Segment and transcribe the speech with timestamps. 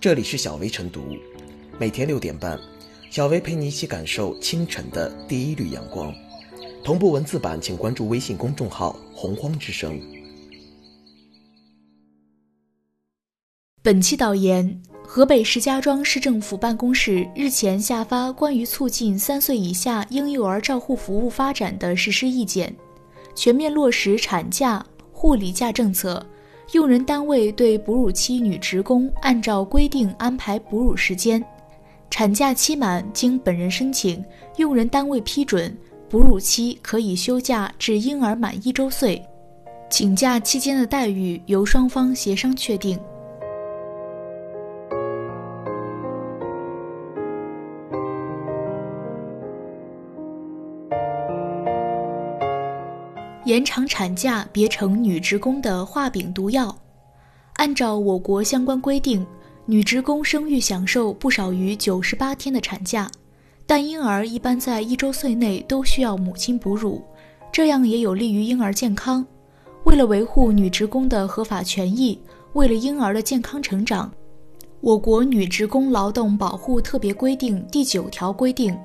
[0.00, 1.14] 这里是小薇晨读，
[1.78, 2.58] 每天六点半，
[3.10, 6.10] 小薇陪你一起感受清晨的第一缕阳光。
[6.82, 10.00] 同步文字版，请关注微信公众号“洪荒之声”。
[13.84, 22.74] 本期导言：河北石家庄市政府办公室日前下发关于促进三岁以下婴幼儿照护服务发展的实施意见，
[23.34, 24.82] 全面落实产假、
[25.12, 26.26] 护理假政策。
[26.72, 31.44] 用人单位对哺乳期女职工按照规定安排哺乳时间，
[32.08, 34.24] 产假期满经本人申请，
[34.56, 35.76] 用人单位批准，
[36.08, 39.20] 哺乳期可以休假至婴儿满一周岁，
[39.90, 42.96] 请假期间的待遇由双方协商确定。
[53.50, 56.72] 延长产假别成女职工的画饼毒药。
[57.54, 59.26] 按照我国相关规定，
[59.66, 63.10] 女职工生育享受不少于九十八天的产假，
[63.66, 67.02] 但婴儿一般在一周岁内都需要母亲哺乳，
[67.50, 69.26] 这样也有利于婴儿健康。
[69.82, 72.16] 为了维护女职工的合法权益，
[72.52, 74.08] 为了婴儿的健康成长，
[74.80, 78.78] 我国女职工劳动保护特别规定第九条规定，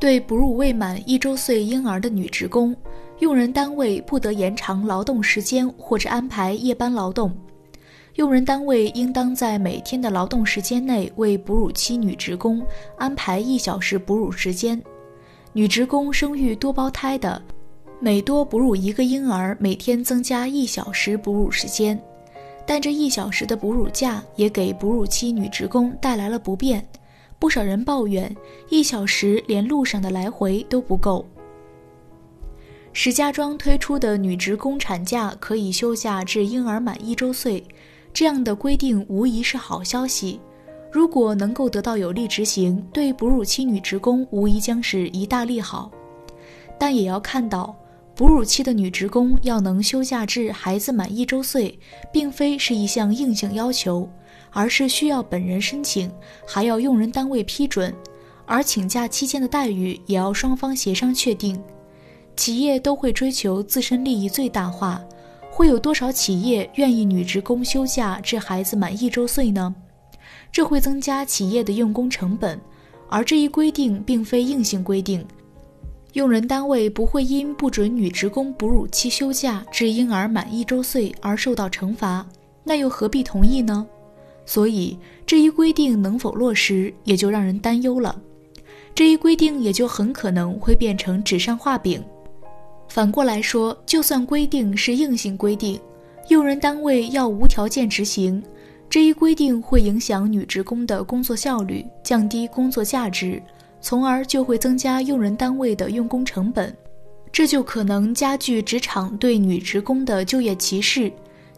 [0.00, 2.74] 对哺乳未满一周岁婴儿的女职工。
[3.20, 7.32] 用人单位不得延长劳动时间或者安排夜班劳动。
[8.16, 12.64] 用人单位应当在每天的劳动时间内为哺乳期女职工
[12.96, 14.80] 安排一小时哺乳时间。
[15.52, 17.40] 女职工生育多胞胎的，
[18.00, 22.00] 每多哺乳一个婴儿，每天增加一小时哺乳时间。
[22.66, 26.84] 但这一小时的哺乳假也给哺乳期女职工带来了不便，
[27.38, 28.34] 不少人抱怨
[28.68, 31.24] 一小时连路上的来回都不够。
[32.96, 37.62] 石家庄推出的女职工产假可以休假至婴儿满一周岁，
[38.12, 40.40] 这样的规定无疑是好消息。
[40.92, 45.90] 如果能够得到有力执行，对哺乳期女职工无疑将是一大利好。
[46.78, 47.74] 但也要看到，
[48.14, 51.76] 哺乳期的女职工要能休假至孩子满一周岁，
[52.12, 54.08] 并非是一项硬性要求，
[54.52, 56.08] 而是需要本人申请，
[56.46, 57.92] 还要用人单位批准，
[58.46, 61.60] 而请假期间的待遇也要双方协商确定。
[62.36, 65.00] 企业都会追求自身利益最大化，
[65.50, 69.74] 会有多少企业愿意女职工休假至孩子满一周岁呢？
[70.50, 72.60] 这会增加企业的用工成本，
[73.08, 75.24] 而这一规定并非硬性规定，
[76.12, 82.26] 用人单位不会因不准女职工哺乳期休假至婴儿满一周岁而受到惩罚，
[82.62, 83.86] 那又何必同意呢？
[84.46, 88.20] 所以这一规定能否落实，也就让人担忧了。
[88.94, 92.02] 这一规定也就很可能会变成纸上画饼。
[92.88, 95.80] 反过来说，就算规定是硬性规定，
[96.28, 98.42] 用人单位要无条件执行，
[98.88, 103.42] 这一规定会影响女职工的工作效率，降低工作价值，
[103.80, 106.74] 从而就会增加用人单位的用工成本，
[107.32, 111.12] 这就可能加剧职场对女职工的就业歧视，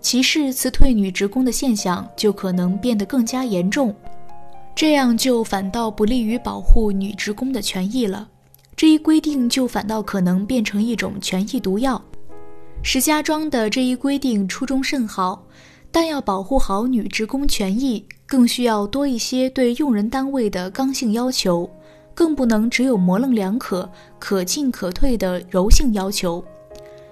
[0.00, 3.94] 歧视辞退女职工的现象就可能变得更加严重，
[4.74, 8.28] 这样就反倒不利于保护女职工的权益了。
[8.80, 12.02] 这一规定就反倒可能变成一种权益毒药。
[12.82, 15.44] 石家庄的这一规定初衷甚好，
[15.92, 21.68] 但要保护好女职工权益，更需要多一些对用人单位的刚性要求，
[22.14, 23.86] 更不能只有模棱两可、
[24.18, 26.42] 可进可退的柔性要求。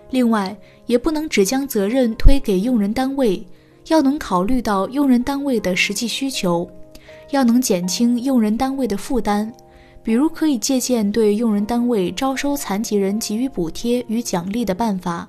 [0.09, 3.47] 另外，也不能只将责任推给用人单位，
[3.89, 6.67] 要能考虑到用人单位的实际需求，
[7.33, 9.53] 要能减轻用人单位的负担。
[10.03, 15.29] 比如可以借鉴对用人单位招收残疾人给予补贴与奖励的办法，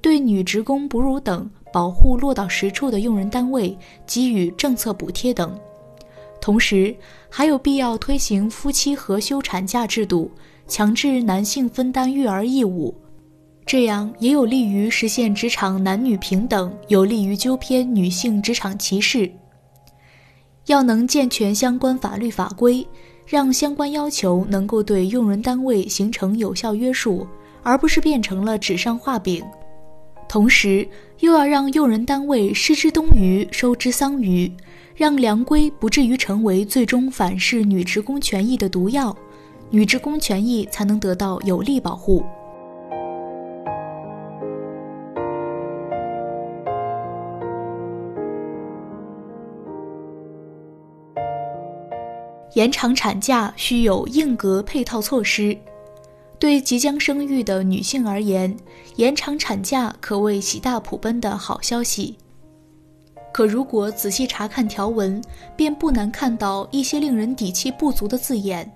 [0.00, 5.58] 对女职工哺乳等保护落到实处的用人单位给予政策补贴等。
[6.40, 6.94] 同时，
[7.28, 10.30] 还有必要推行夫妻合休产假制度，
[10.66, 12.94] 强制男性分担育儿义务，
[13.66, 19.30] 这样也有利于实现职场男女平等，有利于纠偏女性职场歧视。
[20.66, 22.86] 要能健全相关法律法规。
[23.26, 27.26] 让相关要求能够对用人单位形成有效约束，
[27.62, 29.44] 而不是变成了纸上画饼。
[30.28, 30.86] 同时，
[31.20, 34.52] 又要让用人单位失之东隅，收之桑榆，
[34.94, 39.16] 让良规不至于成为最终反噬女职工权益的毒药，
[39.70, 42.24] 女职工权益才能得到有力保护。
[52.56, 55.54] 延长产假需有硬格配套措施。
[56.38, 58.56] 对即将生育的女性而言，
[58.96, 62.16] 延长产假可谓喜大普奔的好消息。
[63.30, 65.20] 可如果仔细查看条文，
[65.54, 68.66] 便不难看到一些令人底气不足的字眼：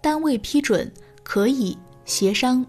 [0.00, 0.92] 单位批准、
[1.22, 2.66] 可以、协商。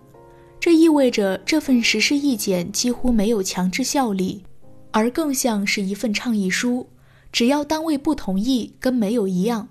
[0.60, 4.44] 这意味着这份实施意见几乎没有强制效力，
[4.92, 6.88] 而更像是一份倡议书，
[7.32, 9.68] 只要单位不同意，跟没有一样。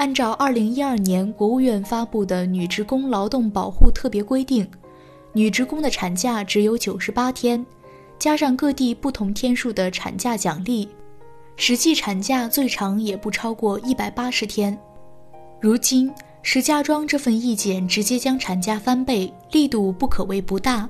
[0.00, 4.64] 按照2012年国务院发布的《女职工劳动保护特别规定》，
[5.34, 7.66] 女职工的产假只有98天。
[8.18, 10.88] 加上各地不同天数的产假奖励，
[11.54, 14.78] 实际产假最长也不超过一百八十天。
[15.60, 16.10] 如今
[16.40, 20.88] 石家庄这份意见直接将产假翻倍，力度不可谓不大，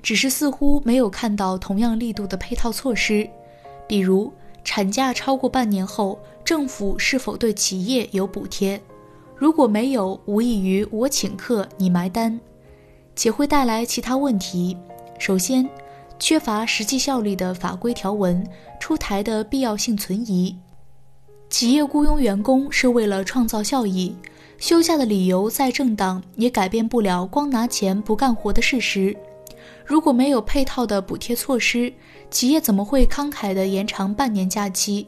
[0.00, 3.28] 只是似乎没有看到同样力度的配套措施，
[3.86, 4.32] 比如
[4.66, 8.82] 产假超过半年后，政府是否对企业有补贴？
[9.36, 12.40] 如果没有，无异于我请客你埋单，
[13.14, 14.76] 且会带来其他问题。
[15.18, 15.66] 首先。
[16.18, 18.42] 缺乏实际效力的法规条文，
[18.80, 20.56] 出台的必要性存疑。
[21.50, 24.16] 企业雇佣员工是为了创造效益，
[24.58, 29.14] 休假的理由再正当，也改变不了光拿钱不干活的事实。
[29.86, 31.92] 如果没有配套的补贴措施，
[32.28, 35.06] 企业怎么会慷慨地延长半年假期？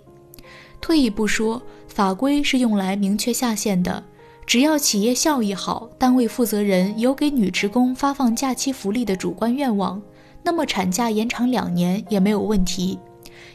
[0.80, 4.04] 退一步说，法规是用来明确下限的，
[4.46, 10.00] 只要企业效益好，单位负责人有给女职工发放假期福利的主观愿望。
[10.44, 12.96] 那么产假延长两年也没有问题，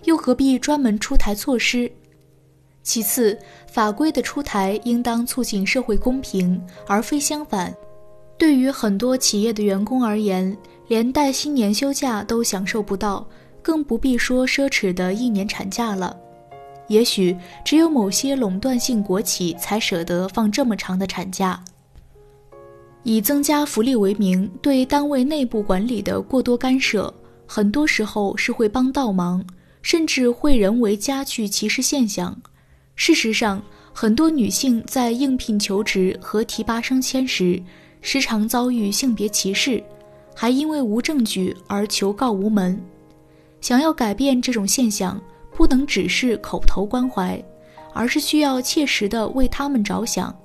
[0.03, 1.89] 又何必专门出台措施？
[2.83, 3.39] 其次，
[3.71, 7.73] 法规的出台应当促进社会公平，而非相反。
[8.37, 10.55] 对于很多企业的员工而言，
[10.93, 13.27] 连带薪年休假都享受不到，
[13.63, 16.15] 更不必说奢侈的一年产假了。
[16.87, 17.35] 也许
[17.65, 21.59] 只有某些垄断性国企才舍得放这么长的产假。
[23.01, 27.11] 以增加福利为名，对单位内部管理的过多干涉，
[27.47, 29.43] 很多时候是会帮倒忙，
[29.81, 32.39] 甚至会人为加剧歧视现象。
[32.95, 33.59] 事实上，
[33.93, 37.59] 很多女性在应聘求职和提拔升迁时，
[37.99, 39.83] 时常遭遇性别歧视，
[40.35, 42.81] 还因为无证据而求告无门。
[43.61, 45.19] 想要改变这种现象，
[45.55, 47.41] 不能只是口头关怀，
[47.93, 50.35] 而是需要切实的为他们着想。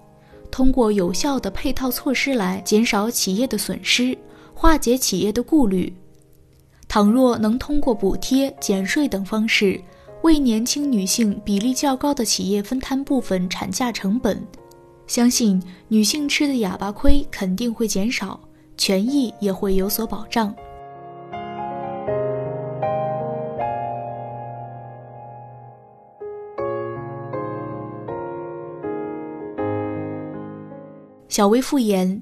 [0.50, 4.17] 通过有效的配套措施来减少企业的损失，
[4.55, 5.93] 化解企业的顾虑。
[6.87, 9.79] 倘若能通过补贴、减税等方式，
[10.23, 14.43] 为年轻女性比例较高的企业分摊部分产假成本，
[15.06, 18.40] 相信女性吃的哑巴亏肯定会减少，
[18.78, 20.54] 权益也会有所保障。
[31.28, 32.20] 小微复言，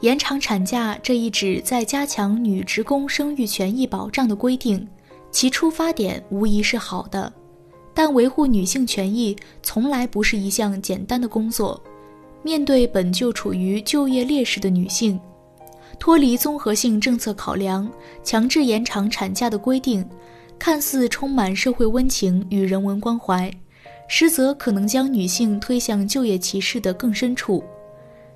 [0.00, 4.88] 延长产假这一旨在加强女职工生育权益保障的规定，
[5.30, 7.32] 其出发点无疑是好的，
[7.94, 11.80] 但维护女性权益从来不是一项简单的工作。
[12.42, 15.20] 面对本就处于就业劣势的女性，
[15.98, 17.90] 脱离综合性政策考量，
[18.22, 20.06] 强制延长产假的规定，
[20.58, 23.50] 看似充满社会温情与人文关怀，
[24.08, 27.64] 实则可能将女性推向就业歧视的更深处。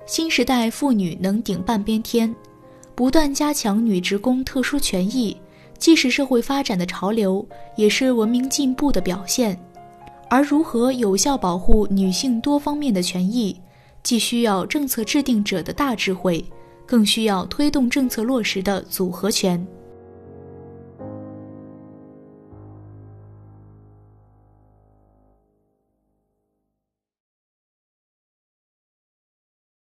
[0.05, 2.35] 新时代妇女能顶半边天，
[2.95, 5.37] 不断加强女职工特殊权益，
[5.77, 7.47] 既是社会发展的潮流，
[7.77, 9.57] 也是文明进步的表现。
[10.29, 13.55] 而如何有效保护女性多方面的权益，
[14.01, 16.43] 既需要政策制定者的大智慧，
[16.91, 19.65] 更需要推动政策落实的组合拳。